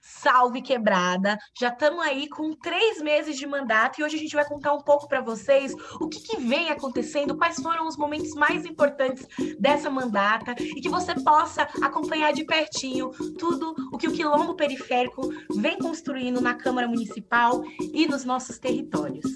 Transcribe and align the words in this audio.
Salve 0.00 0.62
Quebrada! 0.62 1.38
Já 1.58 1.68
estamos 1.68 2.04
aí 2.04 2.28
com 2.28 2.54
três 2.54 3.00
meses 3.02 3.36
de 3.36 3.46
mandato 3.46 4.00
e 4.00 4.04
hoje 4.04 4.16
a 4.16 4.18
gente 4.18 4.34
vai 4.34 4.46
contar 4.46 4.72
um 4.72 4.80
pouco 4.80 5.06
para 5.06 5.20
vocês 5.20 5.74
o 6.00 6.08
que, 6.08 6.20
que, 6.20 6.36
vem 6.38 6.70
acontecendo, 6.70 7.36
quais 7.36 7.56
foram 7.56 7.86
os 7.86 7.96
momentos 7.96 8.32
mais 8.34 8.64
importantes 8.64 9.26
dessa 9.58 9.90
mandata 9.90 10.54
e 10.58 10.80
que 10.80 10.88
você 10.88 11.14
possa 11.22 11.68
acompanhar 11.82 12.32
de 12.32 12.44
pertinho 12.44 13.10
tudo 13.38 13.74
o 13.92 13.98
que 13.98 14.08
o 14.08 14.12
Quilombo 14.12 14.54
Periférico 14.54 15.30
vem 15.54 15.78
construindo 15.78 16.40
na 16.40 16.54
Câmara 16.54 16.88
Municipal 16.88 17.62
e 17.92 18.06
nos 18.06 18.24
nossos 18.24 18.58
territórios. 18.58 19.26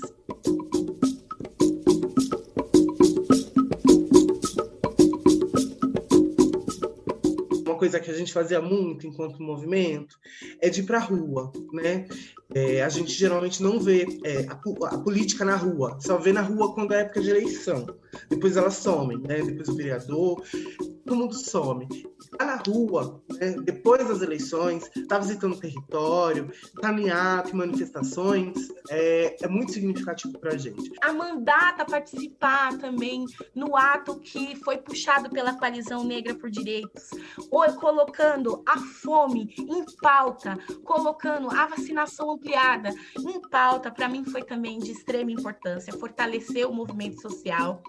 coisa 7.84 8.00
que 8.00 8.10
a 8.10 8.14
gente 8.14 8.32
fazia 8.32 8.62
muito 8.62 9.06
enquanto 9.06 9.42
movimento 9.42 10.18
é 10.64 10.70
de 10.70 10.80
ir 10.80 10.84
para 10.84 10.98
a 10.98 11.02
rua, 11.02 11.52
né? 11.72 12.06
É, 12.54 12.82
a 12.82 12.88
gente 12.88 13.12
geralmente 13.12 13.62
não 13.62 13.78
vê 13.78 14.06
é, 14.24 14.46
a, 14.48 14.52
a, 14.88 14.98
política 14.98 15.44
na 15.44 15.56
rua, 15.56 15.98
só 16.00 16.16
vê 16.16 16.32
na 16.32 16.40
rua 16.40 16.74
quando 16.74 16.92
é 16.94 17.00
época 17.00 17.20
de 17.20 17.30
eleição. 17.30 17.86
Depois 18.30 18.56
ela 18.56 18.70
some, 18.70 19.16
né? 19.16 19.42
Depois 19.42 19.68
o 19.68 19.76
vereador, 19.76 20.42
todo 21.04 21.16
mundo 21.16 21.34
some 21.34 21.86
tá 22.36 22.44
na 22.44 22.56
rua, 22.56 23.22
né, 23.38 23.56
depois 23.62 24.06
das 24.06 24.22
eleições, 24.22 24.90
tá 25.08 25.18
visitando 25.18 25.54
o 25.54 25.60
território, 25.60 26.50
tá 26.80 26.92
em 26.92 27.10
ato, 27.10 27.50
em 27.50 27.58
manifestações, 27.58 28.54
é, 28.90 29.36
é 29.42 29.48
muito 29.48 29.72
significativo 29.72 30.38
para 30.38 30.54
a 30.54 30.56
gente. 30.56 30.90
A 31.00 31.12
mandata 31.12 31.84
participar 31.84 32.76
também 32.78 33.24
no 33.54 33.76
ato 33.76 34.18
que 34.20 34.56
foi 34.56 34.78
puxado 34.78 35.30
pela 35.30 35.54
Coalizão 35.54 36.04
Negra 36.04 36.34
por 36.34 36.50
Direitos, 36.50 37.10
ou 37.50 37.64
colocando 37.74 38.62
a 38.66 38.78
fome 38.78 39.54
em 39.58 39.84
pauta, 40.00 40.58
colocando 40.84 41.50
a 41.50 41.66
vacinação 41.66 42.30
ampliada 42.32 42.90
em 43.18 43.40
pauta, 43.48 43.90
para 43.90 44.08
mim 44.08 44.24
foi 44.24 44.42
também 44.42 44.78
de 44.78 44.92
extrema 44.92 45.30
importância, 45.30 45.92
fortalecer 45.92 46.68
o 46.68 46.72
movimento 46.72 47.20
social. 47.20 47.82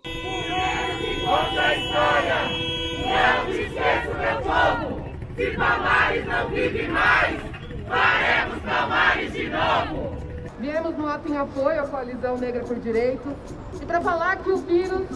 Conta 1.23 1.61
a 1.61 1.75
história! 1.75 2.84
Não 3.15 3.45
te 3.45 3.61
esqueço, 3.61 4.17
meu 4.17 4.41
povo! 4.41 5.05
Se 5.35 5.51
Palmares 5.57 6.25
não 6.25 6.49
vive 6.49 6.87
mais, 6.87 7.41
faremos 7.87 8.59
Palmares 8.63 9.33
de 9.33 9.49
novo! 9.49 10.17
Viemos 10.59 10.97
no 10.97 11.07
ato 11.07 11.31
em 11.31 11.37
apoio 11.37 11.81
à 11.81 11.87
Coalizão 11.87 12.37
Negra 12.37 12.63
por 12.63 12.77
Direitos 12.79 13.33
e 13.81 13.85
para 13.85 14.01
falar 14.01 14.37
que 14.37 14.49
o 14.49 14.57
vírus 14.57 15.07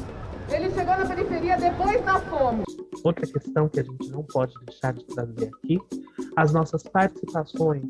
ele 0.50 0.70
chegou 0.72 0.98
na 0.98 1.06
periferia 1.06 1.58
depois 1.58 2.02
da 2.04 2.20
fome. 2.22 2.64
Outra 3.04 3.26
questão 3.26 3.70
que 3.70 3.80
a 3.80 3.84
gente 3.84 4.10
não 4.10 4.24
pode 4.24 4.54
deixar 4.66 4.94
de 4.94 5.04
trazer 5.06 5.50
aqui, 5.54 5.80
as 6.36 6.52
nossas 6.52 6.84
participações 6.84 7.84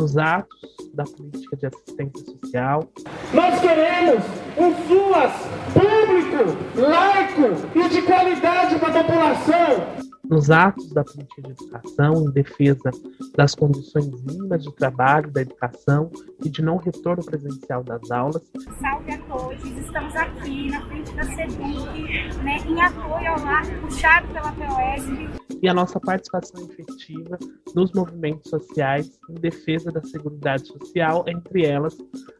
nos 0.00 0.16
atos 0.16 0.58
da 0.94 1.04
política 1.04 1.56
de 1.56 1.66
assistência 1.66 2.24
social. 2.24 2.90
Nós 3.34 3.60
queremos 3.60 4.24
um 4.56 4.74
SUAS 4.86 5.32
público, 5.74 6.80
laico 6.80 7.78
e 7.78 7.88
de 7.88 8.02
qualidade 8.02 8.78
para 8.78 9.00
a 9.00 9.04
população 9.04 10.10
nos 10.24 10.48
atos 10.48 10.90
da 10.92 11.04
política 11.04 11.42
de 11.42 11.50
educação 11.50 12.24
em 12.24 12.30
defesa 12.30 12.90
das 13.36 13.54
condições 13.54 14.08
mínimas 14.22 14.62
de 14.62 14.72
trabalho 14.76 15.30
da 15.32 15.42
educação 15.42 16.10
e 16.44 16.48
de 16.48 16.62
não 16.62 16.76
retorno 16.76 17.24
presencial 17.24 17.82
das 17.82 18.10
aulas. 18.10 18.42
Salve 18.80 19.12
a 19.12 19.18
todos, 19.22 19.64
estamos 19.64 20.14
aqui 20.14 20.70
na 20.70 20.80
frente 20.86 21.12
da 21.14 21.24
SEDUC, 21.24 22.42
né, 22.44 22.58
em 22.64 22.80
apoio 22.80 23.32
ao 23.32 23.40
lar 23.44 23.66
puxado 23.80 24.28
pela 24.28 24.52
POS. 24.52 25.39
E 25.62 25.68
a 25.68 25.74
nossa 25.74 26.00
participação 26.00 26.70
efetiva 26.70 27.38
nos 27.74 27.92
movimentos 27.92 28.48
sociais 28.48 29.20
em 29.28 29.34
defesa 29.34 29.92
da 29.92 30.02
Seguridade 30.02 30.66
Social, 30.66 31.24
entre 31.28 31.66
elas 31.66 31.96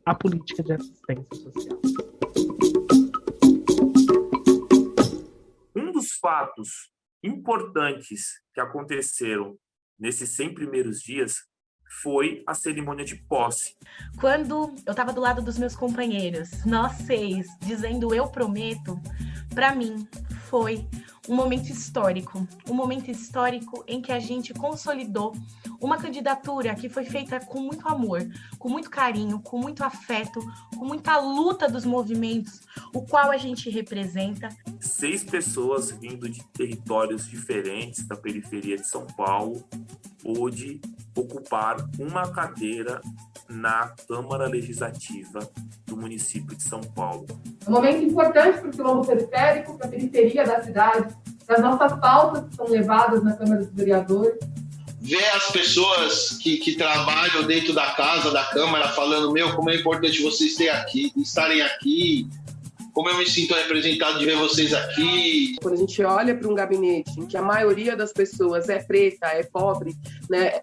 a 0.07 0.15
política 0.15 0.63
de 0.63 0.73
assistência 0.73 1.27
social. 1.35 1.81
Um 5.77 5.93
dos 5.93 6.13
fatos 6.21 6.91
importantes 7.23 8.41
que 8.55 8.61
aconteceram 8.61 9.59
nesses 9.99 10.31
100 10.31 10.55
primeiros 10.55 11.01
dias 11.01 11.37
foi 12.03 12.43
a 12.47 12.55
cerimônia 12.55 13.05
de 13.05 13.17
posse. 13.17 13.77
Quando 14.19 14.75
eu 14.87 14.93
estava 14.93 15.13
do 15.13 15.21
lado 15.21 15.43
dos 15.43 15.59
meus 15.59 15.75
companheiros, 15.75 16.65
nós 16.65 16.93
seis, 16.99 17.47
dizendo 17.61 18.15
eu 18.15 18.29
prometo, 18.29 18.99
para 19.55 19.75
mim 19.75 20.09
foi 20.49 20.89
um 21.29 21.35
momento 21.35 21.71
histórico, 21.71 22.47
um 22.69 22.75
momento 22.75 23.11
histórico 23.11 23.85
em 23.87 24.01
que 24.01 24.13
a 24.13 24.19
gente 24.19 24.55
consolidou 24.55 25.35
uma 25.81 25.97
candidatura 25.97 26.75
que 26.75 26.89
foi 26.89 27.05
feita 27.05 27.41
com 27.41 27.61
muito 27.61 27.87
amor, 27.89 28.29
com 28.59 28.69
muito 28.69 28.91
carinho, 28.91 29.41
com 29.41 29.59
muito 29.59 29.83
afeto, 29.83 30.41
com 30.77 30.85
muita 30.85 31.19
luta 31.19 31.69
dos 31.69 31.85
movimentos, 31.85 32.61
o 32.95 33.03
qual 33.03 33.31
a 33.31 33.37
gente 33.37 33.71
representa. 33.71 34.49
Seis 34.79 35.25
pessoas 35.25 35.91
vindo 35.91 36.29
de 36.29 36.43
territórios 36.49 37.29
diferentes 37.29 38.07
da 38.07 38.17
periferia 38.17 38.77
de 38.77 38.87
São 38.87 39.07
Paulo 39.07 39.65
pôde 40.23 40.81
ocupar 41.17 41.77
uma 41.99 42.31
cadeira 42.31 43.01
na 43.49 43.93
Câmara 44.09 44.47
Legislativa 44.47 45.41
do 45.87 45.97
município 45.97 46.57
de 46.57 46.63
São 46.63 46.81
Paulo. 46.81 47.27
Um 47.67 47.73
momento 47.73 48.05
importante 48.05 48.61
para 48.61 48.69
o 48.69 48.73
quilombo 48.73 49.07
periférico, 49.07 49.77
para 49.77 49.87
a 49.87 49.91
periferia 49.91 50.45
da 50.45 50.63
cidade, 50.63 51.15
para 51.45 51.57
as 51.57 51.63
nossas 51.63 51.99
pautas 51.99 52.49
que 52.49 52.57
são 52.57 52.69
levadas 52.69 53.23
na 53.23 53.37
Câmara 53.37 53.65
dos 53.65 53.75
Vereadores 53.75 54.39
ver 55.01 55.25
as 55.31 55.51
pessoas 55.51 56.39
que, 56.41 56.59
que 56.59 56.77
trabalham 56.77 57.43
dentro 57.45 57.73
da 57.73 57.91
casa, 57.93 58.31
da 58.31 58.45
Câmara, 58.45 58.89
falando: 58.89 59.33
Meu, 59.33 59.55
como 59.57 59.71
é 59.71 59.77
importante 59.77 60.23
vocês 60.23 60.55
terem 60.55 60.73
aqui, 60.73 61.13
estarem 61.17 61.63
aqui, 61.63 62.29
como 62.93 63.09
eu 63.09 63.19
me 63.19 63.27
sinto 63.27 63.55
representado 63.55 64.19
de 64.19 64.27
ver 64.27 64.37
vocês 64.37 64.73
aqui. 64.73 65.57
Quando 65.63 65.75
a 65.75 65.79
gente 65.79 66.03
olha 66.03 66.35
para 66.35 66.49
um 66.49 66.55
gabinete 66.55 67.19
em 67.19 67.27
que 67.27 67.37
a 67.37 67.43
maioria 67.43 67.97
das 67.97 68.13
pessoas 68.13 68.69
é 68.69 68.79
preta, 68.79 69.27
é 69.29 69.43
pobre, 69.43 69.95
né, 70.29 70.61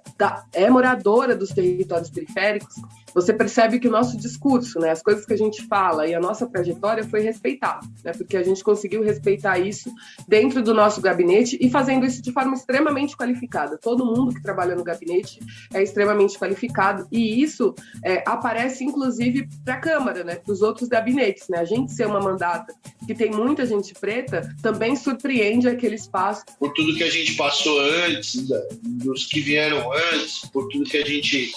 é 0.54 0.70
moradora 0.70 1.36
dos 1.36 1.50
territórios 1.50 2.10
periféricos, 2.10 2.76
você 3.18 3.34
percebe 3.34 3.80
que 3.80 3.88
o 3.88 3.92
nosso 3.92 4.16
discurso, 4.16 4.80
né, 4.80 4.92
as 4.92 5.02
coisas 5.02 5.26
que 5.26 5.34
a 5.34 5.38
gente 5.38 5.66
fala 5.66 6.06
e 6.06 6.14
a 6.14 6.20
nossa 6.20 6.46
trajetória 6.46 7.04
foi 7.04 7.22
respeitada, 7.22 7.80
né, 8.04 8.12
porque 8.12 8.38
a 8.38 8.44
gente 8.44 8.64
conseguiu 8.64 9.02
respeitar 9.02 9.58
isso 9.58 9.92
dentro 10.28 10.62
do 10.62 10.72
nosso 10.72 11.02
gabinete 11.02 11.58
e 11.60 11.68
fazendo 11.68 12.06
isso 12.06 12.22
de 12.22 12.32
forma 12.32 12.54
extremamente 12.54 13.18
qualificada. 13.18 13.76
Todo 13.76 14.06
mundo 14.06 14.36
que 14.36 14.44
trabalha 14.44 14.76
no 14.76 14.84
gabinete 14.84 15.40
é 15.74 15.82
extremamente 15.82 16.38
qualificado 16.38 17.08
e 17.12 17.42
isso 17.42 17.74
é, 18.06 18.24
aparece 18.24 18.84
inclusive 18.84 19.50
para 19.66 19.74
a 19.74 19.80
Câmara, 19.80 20.24
né, 20.24 20.36
para 20.36 20.54
os 20.54 20.62
outros 20.62 20.88
gabinetes. 20.88 21.48
Né? 21.50 21.58
A 21.58 21.66
gente 21.66 21.94
ser 21.94 22.06
uma 22.06 22.20
mandata 22.20 22.72
que 23.08 23.16
tem 23.16 23.32
muita 23.32 23.66
gente 23.66 23.96
preta 23.96 24.56
também 24.62 24.96
surpreende 24.96 25.68
aquele 25.68 25.96
espaço. 25.96 26.46
Por 26.60 26.72
tudo 26.74 26.96
que 26.96 27.04
a 27.04 27.10
gente 27.10 27.34
passou 27.34 27.80
antes, 27.80 28.48
dos 28.84 29.26
que 29.26 29.40
vieram 29.40 29.92
antes, 30.14 30.48
por 30.54 30.68
tudo 30.68 30.88
que 30.88 30.98
a 30.98 31.06
gente 31.06 31.52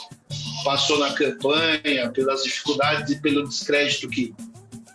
passou 0.65 0.99
na 0.99 1.13
campanha, 1.13 2.11
pelas 2.13 2.43
dificuldades 2.43 3.11
e 3.11 3.21
pelo 3.21 3.49
descrédito 3.49 4.09
que 4.09 4.35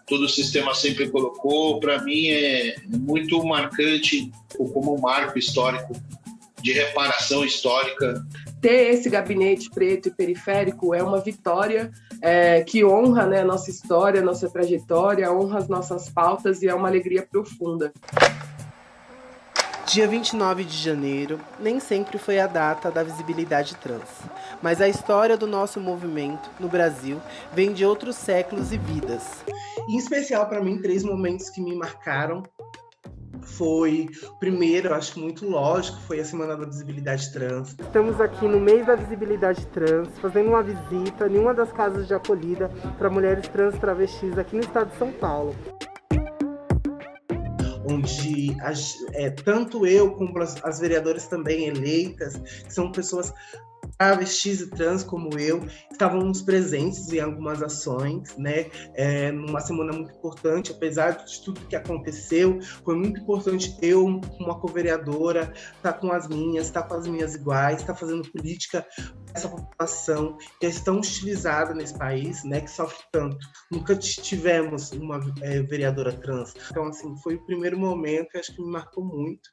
todo 0.07 0.25
o 0.25 0.29
sistema 0.29 0.73
sempre 0.73 1.09
colocou, 1.09 1.79
para 1.79 2.01
mim 2.03 2.27
é 2.27 2.75
muito 2.87 3.43
marcante 3.43 4.31
como 4.55 4.95
um 4.95 5.01
marco 5.01 5.37
histórico 5.37 5.93
de 6.61 6.73
reparação 6.73 7.45
histórica. 7.45 8.25
Ter 8.59 8.93
esse 8.93 9.09
gabinete 9.09 9.69
preto 9.69 10.09
e 10.09 10.11
periférico 10.11 10.95
é 10.95 11.03
uma 11.03 11.19
vitória 11.19 11.91
é, 12.21 12.63
que 12.63 12.83
honra 12.83 13.27
né, 13.27 13.43
nossa 13.43 13.69
história, 13.69 14.21
nossa 14.21 14.49
trajetória, 14.49 15.31
honra 15.31 15.59
as 15.59 15.67
nossas 15.67 16.09
pautas 16.09 16.63
e 16.63 16.67
é 16.67 16.73
uma 16.73 16.87
alegria 16.87 17.21
profunda. 17.21 17.93
Dia 19.87 20.07
29 20.07 20.63
de 20.63 20.75
janeiro 20.75 21.39
nem 21.59 21.79
sempre 21.79 22.17
foi 22.17 22.39
a 22.39 22.47
data 22.47 22.89
da 22.89 23.03
visibilidade 23.03 23.75
trans, 23.75 24.09
mas 24.61 24.81
a 24.81 24.89
história 24.89 25.37
do 25.37 25.45
nosso 25.45 25.79
movimento 25.79 26.49
no 26.59 26.67
Brasil 26.67 27.21
vem 27.53 27.71
de 27.71 27.85
outros 27.85 28.15
séculos 28.15 28.71
e 28.71 28.77
vidas. 28.79 29.43
Em 29.87 29.95
especial 29.97 30.47
para 30.49 30.59
mim, 30.59 30.81
três 30.81 31.03
momentos 31.03 31.51
que 31.51 31.61
me 31.61 31.75
marcaram 31.75 32.41
foi, 33.43 34.09
primeiro, 34.39 34.91
acho 34.93 35.19
muito 35.19 35.47
lógico, 35.47 35.99
foi 36.01 36.19
a 36.19 36.25
Semana 36.25 36.57
da 36.57 36.65
Visibilidade 36.65 37.31
Trans. 37.31 37.75
Estamos 37.79 38.19
aqui 38.19 38.47
no 38.47 38.59
mês 38.59 38.87
da 38.87 38.95
visibilidade 38.95 39.65
trans, 39.67 40.09
fazendo 40.19 40.49
uma 40.49 40.63
visita 40.63 41.27
em 41.27 41.37
uma 41.37 41.53
das 41.53 41.71
casas 41.71 42.07
de 42.07 42.13
acolhida 42.13 42.69
para 42.97 43.09
mulheres 43.09 43.47
trans 43.47 43.77
travestis 43.77 44.37
aqui 44.37 44.55
no 44.55 44.61
estado 44.61 44.89
de 44.89 44.97
São 44.97 45.11
Paulo 45.11 45.55
onde 48.05 48.55
é, 49.13 49.29
tanto 49.31 49.85
eu 49.85 50.11
como 50.11 50.37
as, 50.39 50.63
as 50.63 50.79
vereadoras 50.79 51.27
também 51.27 51.67
eleitas, 51.67 52.37
que 52.37 52.73
são 52.73 52.91
pessoas 52.91 53.33
travestis 53.97 54.61
e 54.61 54.69
trans 54.69 55.03
como 55.03 55.37
eu 55.39 55.65
estávamos 55.91 56.41
presentes 56.41 57.11
em 57.11 57.19
algumas 57.19 57.63
ações, 57.63 58.35
né? 58.37 58.69
É, 58.93 59.31
numa 59.31 59.61
semana 59.61 59.93
muito 59.93 60.11
importante, 60.11 60.71
apesar 60.71 61.11
de 61.11 61.41
tudo 61.41 61.61
que 61.61 61.75
aconteceu, 61.75 62.59
foi 62.83 62.95
muito 62.95 63.21
importante 63.21 63.75
eu, 63.81 64.05
uma 64.39 64.59
co-vereadora, 64.59 65.53
estar 65.77 65.93
tá 65.93 65.93
com 65.93 66.11
as 66.11 66.27
minhas, 66.27 66.67
estar 66.67 66.81
tá 66.83 66.89
com 66.89 66.95
as 66.95 67.07
minhas 67.07 67.35
iguais, 67.35 67.81
estar 67.81 67.93
tá 67.93 67.99
fazendo 67.99 68.29
política 68.29 68.85
essa 69.33 69.49
população 69.49 70.37
que 70.59 70.65
é 70.65 70.71
tão 70.71 70.99
hostilizada 70.99 71.73
nesse 71.73 71.97
país, 71.97 72.43
né, 72.43 72.61
que 72.61 72.71
sofre 72.71 73.03
tanto. 73.11 73.37
Nunca 73.71 73.95
tivemos 73.95 74.91
uma 74.91 75.19
é, 75.41 75.61
vereadora 75.61 76.13
trans. 76.13 76.53
Então, 76.71 76.87
assim, 76.87 77.15
foi 77.17 77.35
o 77.35 77.45
primeiro 77.45 77.77
momento 77.77 78.29
que 78.29 78.37
acho 78.37 78.55
que 78.55 78.61
me 78.61 78.71
marcou 78.71 79.03
muito. 79.03 79.49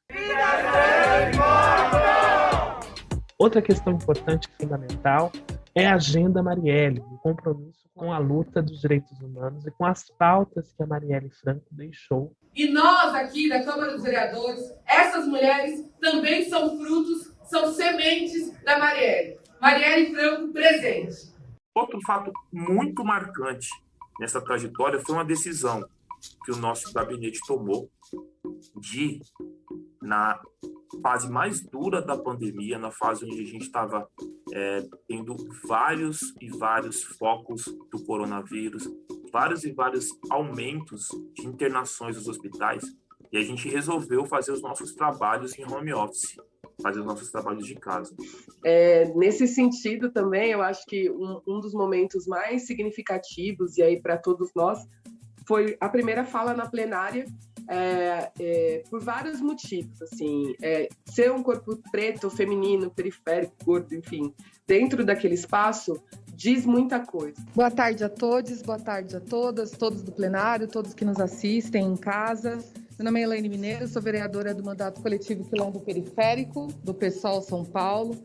Outra 3.43 3.61
questão 3.61 3.95
importante 3.95 4.49
e 4.49 4.63
fundamental 4.63 5.33
é 5.75 5.85
a 5.85 5.97
Agenda 5.97 6.41
Marielle, 6.41 7.01
o 7.01 7.19
compromisso 7.19 7.91
com 7.93 8.13
a 8.13 8.19
luta 8.19 8.63
dos 8.63 8.81
direitos 8.81 9.21
humanos 9.21 9.67
e 9.67 9.71
com 9.73 9.85
as 9.85 10.09
pautas 10.17 10.73
que 10.73 10.81
a 10.81 10.87
Marielle 10.87 11.29
Franco 11.29 11.67
deixou. 11.73 12.33
E 12.55 12.71
nós 12.71 13.13
aqui 13.13 13.49
da 13.49 13.65
Câmara 13.65 13.95
dos 13.95 14.05
Vereadores, 14.05 14.73
essas 14.87 15.27
mulheres 15.27 15.85
também 16.01 16.49
são 16.49 16.79
frutos, 16.79 17.35
são 17.43 17.73
sementes 17.73 18.57
da 18.63 18.79
Marielle. 18.79 19.37
Marielle 19.61 20.15
Franco 20.15 20.53
presente. 20.53 21.35
Outro 21.75 21.99
fato 22.07 22.31
muito 22.53 23.05
marcante 23.05 23.71
nessa 24.21 24.41
trajetória 24.41 25.01
foi 25.01 25.17
uma 25.17 25.25
decisão 25.25 25.85
que 26.45 26.53
o 26.53 26.59
nosso 26.59 26.93
gabinete 26.93 27.41
tomou 27.45 27.91
de, 28.81 29.19
na 30.01 30.41
fase 31.01 31.31
mais 31.31 31.61
dura 31.61 32.03
da 32.03 32.17
pandemia, 32.17 32.79
na 32.79 32.91
fase 32.91 33.25
onde 33.25 33.41
a 33.41 33.47
gente 33.47 33.67
estava 33.67 34.07
é, 34.53 34.83
tendo 35.09 35.37
vários 35.67 36.21
e 36.41 36.49
vários 36.59 37.03
focos 37.03 37.65
do 37.91 38.05
coronavírus, 38.05 38.89
vários 39.33 39.65
e 39.65 39.73
vários 39.73 40.09
aumentos 40.31 41.07
de 41.35 41.47
internações 41.47 42.17
nos 42.17 42.29
hospitais, 42.29 42.85
e 43.33 43.39
a 43.39 43.43
gente 43.43 43.69
resolveu 43.69 44.27
fazer 44.27 44.53
os 44.53 44.61
nossos 44.61 44.95
trabalhos 44.95 45.59
em 45.59 45.65
home 45.65 45.95
office, 45.95 46.37
fazer 46.83 47.01
os 47.01 47.07
nossos 47.07 47.31
trabalhos 47.31 47.67
de 47.67 47.75
casa. 47.75 48.15
É, 48.65 49.07
nesse 49.15 49.47
sentido 49.49 50.13
também, 50.13 50.51
eu 50.51 50.61
acho 50.61 50.85
que 50.87 51.11
um, 51.11 51.41
um 51.49 51.61
dos 51.61 51.73
momentos 51.73 52.27
mais 52.27 52.67
significativos, 52.67 53.79
e 53.79 53.83
aí 53.83 54.01
para 54.01 54.19
todos 54.19 54.51
nós, 54.55 54.79
foi 55.47 55.77
a 55.81 55.89
primeira 55.89 56.25
fala 56.25 56.55
na 56.55 56.67
plenária, 56.67 57.27
é, 57.69 58.31
é, 58.39 58.83
por 58.91 59.01
vários 59.01 59.41
motivos, 59.41 60.03
assim, 60.03 60.55
é, 60.61 60.89
ser 61.05 61.31
um 61.31 61.43
corpo 61.43 61.79
preto, 61.91 62.29
feminino, 62.29 62.91
periférico, 62.91 63.55
gordo, 63.65 63.95
enfim, 63.95 64.35
dentro 64.67 65.05
daquele 65.05 65.35
espaço 65.35 66.03
diz 66.35 66.67
muita 66.67 67.01
coisa. 67.01 67.37
Boa 67.55 67.71
tarde 67.71 68.03
a 68.05 68.09
todos, 68.09 68.63
boa 68.63 68.79
tarde 68.79 69.17
a 69.17 69.21
todas, 69.21 69.71
todos 69.71 70.03
do 70.03 70.11
plenário, 70.11 70.67
todos 70.67 70.95
que 70.95 71.05
nos 71.05 71.21
assistem 71.21 71.87
em 71.87 71.97
casa. 71.97 72.59
Meu 72.99 73.05
nome 73.05 73.21
é 73.21 73.23
Elaine 73.25 73.49
Mineiro, 73.49 73.87
sou 73.87 74.03
vereadora 74.03 74.55
do 74.55 74.65
mandato 74.65 75.01
coletivo 75.01 75.45
Quilombo 75.45 75.81
Periférico, 75.81 76.67
do 76.83 76.93
PSOL 76.93 77.43
São 77.43 77.65
Paulo, 77.65 78.17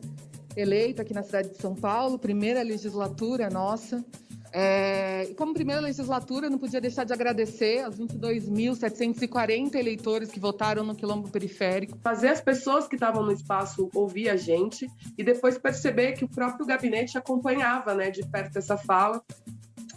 eleita 0.56 1.02
aqui 1.02 1.14
na 1.14 1.22
cidade 1.22 1.50
de 1.50 1.56
São 1.58 1.74
Paulo, 1.74 2.18
primeira 2.18 2.62
legislatura 2.62 3.48
nossa. 3.48 4.04
É, 4.52 5.32
como 5.36 5.54
primeira 5.54 5.80
legislatura, 5.80 6.48
não 6.48 6.58
podia 6.58 6.80
deixar 6.80 7.04
de 7.04 7.12
agradecer 7.12 7.84
aos 7.84 7.96
22.740 7.98 9.74
eleitores 9.74 10.30
que 10.30 10.40
votaram 10.40 10.84
no 10.84 10.94
Quilombo 10.94 11.28
Periférico. 11.28 11.98
Fazer 12.02 12.28
as 12.28 12.40
pessoas 12.40 12.86
que 12.86 12.96
estavam 12.96 13.22
no 13.22 13.32
espaço 13.32 13.90
ouvir 13.94 14.28
a 14.28 14.36
gente 14.36 14.86
e 15.16 15.24
depois 15.24 15.58
perceber 15.58 16.12
que 16.12 16.24
o 16.24 16.28
próprio 16.28 16.66
gabinete 16.66 17.18
acompanhava 17.18 17.94
né, 17.94 18.10
de 18.10 18.24
perto 18.26 18.58
essa 18.58 18.76
fala 18.76 19.22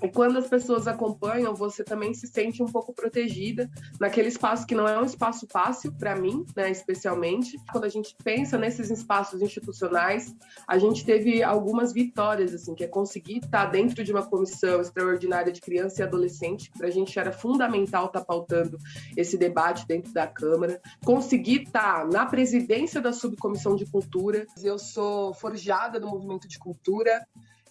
e 0.01 0.09
quando 0.09 0.37
as 0.37 0.47
pessoas 0.47 0.87
acompanham, 0.87 1.53
você 1.53 1.83
também 1.83 2.13
se 2.13 2.27
sente 2.27 2.63
um 2.63 2.65
pouco 2.65 2.91
protegida 2.93 3.69
naquele 3.99 4.29
espaço 4.29 4.65
que 4.65 4.73
não 4.73 4.87
é 4.87 4.99
um 4.99 5.05
espaço 5.05 5.45
fácil 5.47 5.91
para 5.93 6.15
mim, 6.15 6.43
né, 6.55 6.71
especialmente. 6.71 7.55
Quando 7.71 7.83
a 7.83 7.89
gente 7.89 8.15
pensa 8.23 8.57
nesses 8.57 8.89
espaços 8.89 9.41
institucionais, 9.41 10.35
a 10.67 10.79
gente 10.79 11.05
teve 11.05 11.43
algumas 11.43 11.93
vitórias, 11.93 12.53
assim, 12.53 12.73
que 12.73 12.83
é 12.83 12.87
conseguir 12.87 13.37
estar 13.37 13.65
dentro 13.65 14.03
de 14.03 14.11
uma 14.11 14.25
comissão 14.25 14.81
extraordinária 14.81 15.51
de 15.51 15.61
criança 15.61 16.01
e 16.01 16.03
adolescente, 16.03 16.71
para 16.75 16.87
a 16.87 16.91
gente 16.91 17.17
era 17.19 17.31
fundamental 17.31 18.07
estar 18.07 18.21
tá 18.21 18.25
pautando 18.25 18.77
esse 19.15 19.37
debate 19.37 19.85
dentro 19.87 20.11
da 20.11 20.25
Câmara, 20.25 20.81
conseguir 21.05 21.63
estar 21.63 22.07
na 22.07 22.25
presidência 22.25 22.99
da 22.99 23.13
subcomissão 23.13 23.75
de 23.75 23.85
cultura. 23.85 24.47
Eu 24.63 24.79
sou 24.79 25.33
forjada 25.35 25.99
do 25.99 26.07
movimento 26.07 26.47
de 26.47 26.57
cultura, 26.57 27.25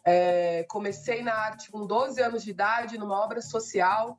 é, 0.04 0.64
comecei 0.68 1.22
na 1.22 1.34
arte 1.34 1.70
com 1.70 1.86
12 1.86 2.20
anos 2.22 2.42
de 2.42 2.50
idade, 2.50 2.98
numa 2.98 3.18
obra 3.22 3.40
social, 3.40 4.18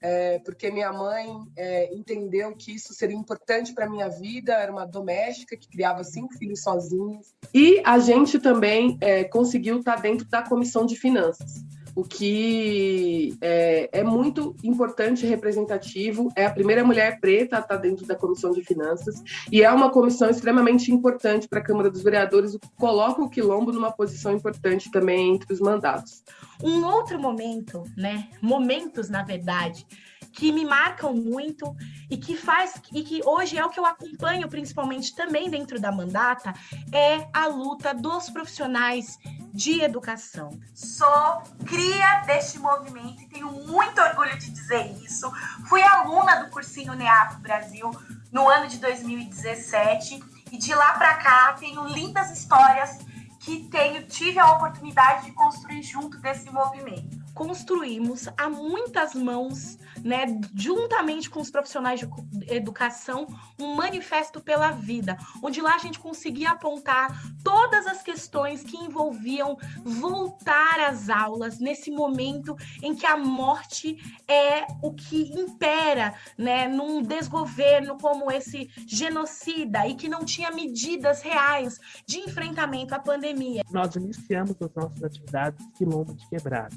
é, 0.00 0.40
porque 0.40 0.70
minha 0.70 0.92
mãe 0.92 1.28
é, 1.56 1.94
entendeu 1.94 2.54
que 2.56 2.74
isso 2.74 2.92
seria 2.92 3.16
importante 3.16 3.72
para 3.72 3.88
minha 3.88 4.08
vida. 4.08 4.52
Era 4.52 4.72
uma 4.72 4.84
doméstica 4.84 5.56
que 5.56 5.68
criava 5.68 6.02
cinco 6.02 6.34
filhos 6.34 6.62
sozinhos. 6.62 7.34
E 7.54 7.80
a 7.84 7.98
gente 8.00 8.40
também 8.40 8.98
é, 9.00 9.22
conseguiu 9.24 9.78
estar 9.78 9.96
tá 9.96 10.02
dentro 10.02 10.26
da 10.28 10.42
comissão 10.42 10.84
de 10.84 10.96
finanças 10.96 11.64
o 11.94 12.02
que 12.02 13.36
é, 13.40 13.88
é, 13.92 14.04
muito 14.04 14.56
importante 14.62 15.24
e 15.24 15.28
representativo. 15.28 16.28
É 16.34 16.46
a 16.46 16.50
primeira 16.50 16.84
mulher 16.84 17.20
preta 17.20 17.56
a 17.56 17.60
estar 17.60 17.76
dentro 17.76 18.06
da 18.06 18.14
Comissão 18.14 18.50
de 18.50 18.64
Finanças 18.64 19.22
e 19.50 19.62
é 19.62 19.70
uma 19.70 19.90
comissão 19.90 20.30
extremamente 20.30 20.90
importante 20.90 21.48
para 21.48 21.60
a 21.60 21.62
Câmara 21.62 21.90
dos 21.90 22.02
Vereadores, 22.02 22.56
coloca 22.78 23.22
o 23.22 23.28
Quilombo 23.28 23.72
numa 23.72 23.92
posição 23.92 24.32
importante 24.32 24.90
também 24.90 25.34
entre 25.34 25.52
os 25.52 25.60
mandatos. 25.60 26.22
Um 26.62 26.84
outro 26.84 27.20
momento, 27.20 27.82
né? 27.96 28.28
Momentos, 28.40 29.08
na 29.08 29.22
verdade, 29.22 29.86
que 30.32 30.50
me 30.50 30.64
marcam 30.64 31.14
muito 31.14 31.76
e 32.10 32.16
que 32.16 32.36
faz 32.36 32.80
e 32.92 33.02
que 33.02 33.20
hoje 33.24 33.58
é 33.58 33.64
o 33.64 33.68
que 33.68 33.78
eu 33.78 33.84
acompanho 33.84 34.48
principalmente 34.48 35.14
também 35.14 35.50
dentro 35.50 35.78
da 35.78 35.92
mandata 35.92 36.52
é 36.92 37.28
a 37.32 37.46
luta 37.46 37.92
dos 37.92 38.30
profissionais 38.30 39.18
de 39.52 39.82
educação. 39.82 40.58
Sou 40.74 41.42
cria 41.66 42.22
deste 42.26 42.58
movimento 42.58 43.22
e 43.22 43.26
tenho 43.26 43.50
muito 43.50 44.00
orgulho 44.00 44.38
de 44.38 44.50
dizer 44.50 44.90
isso. 45.02 45.30
Fui 45.68 45.82
aluna 45.82 46.44
do 46.44 46.50
cursinho 46.50 46.94
NEAP 46.94 47.40
Brasil 47.40 47.90
no 48.30 48.48
ano 48.48 48.66
de 48.66 48.78
2017 48.78 50.22
e 50.50 50.58
de 50.58 50.74
lá 50.74 50.92
para 50.92 51.14
cá 51.14 51.52
tenho 51.58 51.86
lindas 51.86 52.30
histórias 52.30 52.98
que 53.40 53.64
tenho 53.64 54.04
tive 54.06 54.38
a 54.38 54.52
oportunidade 54.52 55.26
de 55.26 55.32
construir 55.32 55.82
junto 55.82 56.18
desse 56.18 56.50
movimento 56.50 57.21
construímos 57.42 58.28
a 58.36 58.48
muitas 58.48 59.14
mãos, 59.14 59.76
né, 60.04 60.26
juntamente 60.54 61.28
com 61.28 61.40
os 61.40 61.50
profissionais 61.50 61.98
de 61.98 62.08
educação, 62.46 63.26
um 63.60 63.74
manifesto 63.74 64.40
pela 64.40 64.70
vida, 64.70 65.18
onde 65.42 65.60
lá 65.60 65.74
a 65.74 65.78
gente 65.78 65.98
conseguia 65.98 66.50
apontar 66.50 67.20
todas 67.42 67.84
as 67.88 68.00
questões 68.00 68.62
que 68.62 68.76
envolviam 68.76 69.58
voltar 69.84 70.78
às 70.88 71.10
aulas 71.10 71.58
nesse 71.58 71.90
momento 71.90 72.56
em 72.80 72.94
que 72.94 73.06
a 73.06 73.16
morte 73.16 73.96
é 74.28 74.64
o 74.80 74.94
que 74.94 75.32
impera, 75.32 76.14
né, 76.38 76.68
num 76.68 77.02
desgoverno 77.02 77.98
como 77.98 78.30
esse 78.30 78.70
genocida 78.86 79.84
e 79.88 79.96
que 79.96 80.08
não 80.08 80.24
tinha 80.24 80.52
medidas 80.52 81.22
reais 81.22 81.80
de 82.06 82.20
enfrentamento 82.20 82.94
à 82.94 83.00
pandemia. 83.00 83.62
Nós 83.72 83.96
iniciamos 83.96 84.54
as 84.62 84.74
nossas 84.74 85.02
atividades 85.02 85.66
quilombo 85.76 86.14
de 86.14 86.28
quebrada 86.28 86.76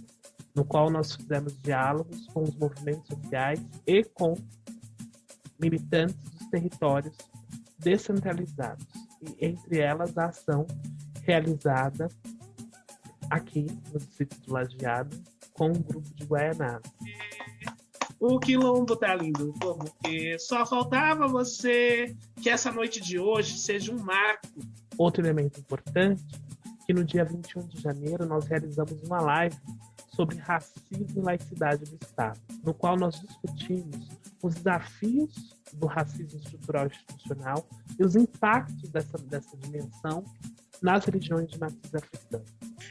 no 0.55 0.63
qual 0.63 0.89
nós 0.89 1.15
fizemos 1.15 1.59
diálogos 1.61 2.27
com 2.27 2.43
os 2.43 2.55
movimentos 2.55 3.07
sociais 3.07 3.59
e 3.85 4.03
com 4.03 4.35
militantes 5.59 6.15
dos 6.15 6.47
territórios 6.49 7.17
descentralizados, 7.79 8.85
e 9.21 9.45
entre 9.45 9.79
elas 9.79 10.17
a 10.17 10.27
ação 10.27 10.65
realizada 11.23 12.07
aqui 13.29 13.65
no 13.91 13.99
distrito 13.99 14.39
do 14.41 14.53
Lajeado 14.53 15.17
com 15.53 15.69
um 15.69 15.73
grupo 15.73 16.07
de 16.15 16.25
Guaianazes. 16.25 16.91
O 18.19 18.39
quilombo 18.39 18.95
tá 18.95 19.13
lindo, 19.13 19.53
porque 19.59 20.39
só 20.39 20.65
faltava 20.65 21.27
você 21.27 22.15
que 22.41 22.49
essa 22.49 22.71
noite 22.71 23.01
de 23.01 23.19
hoje 23.19 23.57
seja 23.57 23.93
um 23.93 23.99
marco. 23.99 24.47
Outro 24.97 25.23
elemento 25.23 25.59
importante, 25.59 26.23
que 26.85 26.93
no 26.93 27.03
dia 27.03 27.25
21 27.25 27.67
de 27.67 27.81
janeiro 27.81 28.25
nós 28.25 28.45
realizamos 28.45 29.01
uma 29.03 29.19
live 29.19 29.57
sobre 30.15 30.37
racismo 30.37 31.07
e 31.17 31.21
laicidade 31.21 31.85
do 31.85 31.97
Estado, 32.01 32.39
no 32.63 32.73
qual 32.73 32.97
nós 32.97 33.19
discutimos 33.19 34.07
os 34.41 34.55
desafios 34.55 35.55
do 35.73 35.87
racismo 35.87 36.39
estrutural 36.39 36.87
e 36.87 36.89
institucional 36.89 37.67
e 37.99 38.03
os 38.03 38.15
impactos 38.15 38.89
dessa, 38.89 39.17
dessa 39.17 39.57
dimensão 39.57 40.23
nas 40.81 41.05
regiões 41.05 41.49
de 41.49 41.59
matriz 41.59 41.95
africana. 41.95 42.43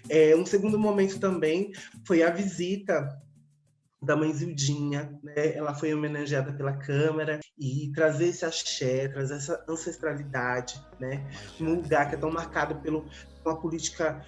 É, 0.09 0.37
um 0.37 0.45
segundo 0.45 0.79
momento 0.79 1.19
também 1.19 1.73
foi 2.07 2.23
a 2.23 2.31
visita 2.31 3.21
da 4.03 4.15
mãe 4.15 4.33
Zildinha, 4.33 5.19
né? 5.23 5.55
Ela 5.55 5.75
foi 5.75 5.95
homenageada 5.95 6.53
pela 6.53 6.77
Câmara 6.77 7.41
e 7.59 7.91
trazer 7.95 8.29
esse 8.29 8.45
axé, 8.45 9.09
trazer 9.09 9.37
essa 9.37 9.65
ancestralidade, 9.69 10.81
né? 11.01 11.27
Num 11.59 11.77
lugar 11.77 12.09
que 12.09 12.15
é 12.15 12.19
tão 12.19 12.31
marcado 12.31 12.75
pelo 12.77 13.07
uma 13.45 13.59
política 13.59 14.25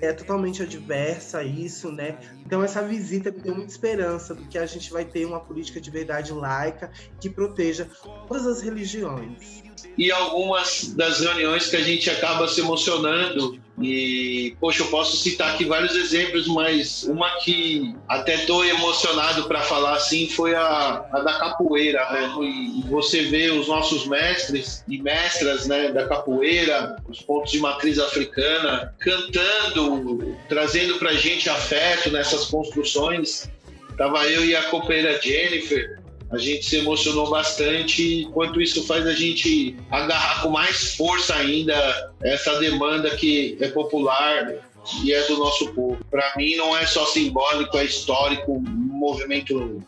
é 0.00 0.12
totalmente 0.12 0.62
adversa 0.62 1.38
a 1.38 1.44
isso, 1.44 1.90
né? 1.90 2.18
Então 2.44 2.62
essa 2.62 2.82
visita 2.82 3.30
me 3.30 3.40
deu 3.40 3.54
muita 3.54 3.72
esperança 3.72 4.34
do 4.34 4.44
que 4.46 4.58
a 4.58 4.66
gente 4.66 4.90
vai 4.90 5.04
ter 5.04 5.24
uma 5.24 5.40
política 5.40 5.80
de 5.80 5.90
verdade 5.90 6.32
laica 6.32 6.90
que 7.20 7.28
proteja 7.28 7.88
todas 8.28 8.46
as 8.46 8.60
religiões. 8.62 9.62
E 9.96 10.10
algumas 10.10 10.94
das 10.94 11.20
reuniões 11.20 11.68
que 11.68 11.76
a 11.76 11.82
gente 11.82 12.10
acaba 12.10 12.46
se 12.48 12.60
emocionando 12.60 13.60
E, 13.80 14.56
poxa, 14.58 14.82
eu 14.82 14.86
posso 14.86 15.16
citar 15.18 15.54
aqui 15.54 15.64
vários 15.64 15.94
exemplos, 15.94 16.46
mas 16.48 17.02
uma 17.04 17.28
que 17.40 17.94
até 18.08 18.36
estou 18.36 18.64
emocionado 18.64 19.44
para 19.46 19.60
falar 19.60 19.94
assim 19.94 20.28
foi 20.30 20.54
a, 20.54 21.04
a 21.12 21.20
da 21.20 21.34
capoeira. 21.34 22.00
Né? 22.10 22.34
E, 22.42 22.82
você 22.88 23.24
vê 23.24 23.50
os 23.50 23.68
nossos 23.68 24.06
mestres 24.06 24.82
e 24.88 25.00
mestras 25.02 25.66
né, 25.66 25.92
da 25.92 26.06
capoeira, 26.06 26.96
os 27.06 27.20
pontos 27.20 27.52
de 27.52 27.58
matriz 27.58 27.98
africana, 27.98 28.94
cantando, 28.98 30.36
trazendo 30.48 30.98
para 30.98 31.10
a 31.10 31.14
gente 31.14 31.50
afeto 31.50 32.10
nessas 32.10 32.46
construções. 32.46 33.50
Tava 33.98 34.26
eu 34.26 34.44
e 34.44 34.54
a 34.54 34.62
copeira 34.64 35.20
Jennifer 35.20 36.05
a 36.30 36.38
gente 36.38 36.64
se 36.64 36.76
emocionou 36.76 37.30
bastante, 37.30 38.22
enquanto 38.22 38.60
isso 38.60 38.84
faz 38.86 39.06
a 39.06 39.12
gente 39.12 39.76
agarrar 39.90 40.42
com 40.42 40.50
mais 40.50 40.96
força 40.96 41.34
ainda 41.34 42.12
essa 42.22 42.58
demanda 42.58 43.10
que 43.10 43.56
é 43.60 43.68
popular 43.68 44.54
e 45.02 45.12
é 45.12 45.22
do 45.26 45.38
nosso 45.38 45.72
povo. 45.72 45.98
Para 46.10 46.32
mim, 46.36 46.56
não 46.56 46.76
é 46.76 46.84
só 46.86 47.06
simbólico, 47.06 47.76
é 47.76 47.84
histórico. 47.84 48.52
Um 48.52 48.62
movimento 48.62 49.82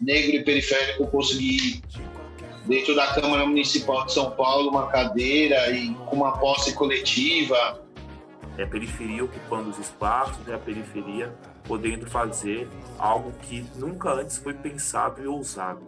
negro 0.00 0.36
e 0.36 0.44
periférico 0.44 1.06
conseguir, 1.06 1.82
dentro 2.66 2.94
da 2.94 3.06
Câmara 3.08 3.46
Municipal 3.46 4.06
de 4.06 4.12
São 4.12 4.30
Paulo, 4.32 4.70
uma 4.70 4.88
cadeira 4.88 5.70
e 5.70 5.94
com 6.06 6.16
uma 6.16 6.38
posse 6.38 6.74
coletiva. 6.74 7.80
É 8.58 8.62
a 8.62 8.66
periferia 8.66 9.24
ocupando 9.24 9.70
os 9.70 9.78
espaços, 9.78 10.48
é 10.48 10.54
a 10.54 10.58
periferia 10.58 11.34
podendo 11.64 12.06
fazer 12.06 12.68
algo 12.98 13.32
que 13.42 13.66
nunca 13.76 14.12
antes 14.12 14.38
foi 14.38 14.54
pensado 14.54 15.22
e 15.22 15.26
ousado. 15.26 15.82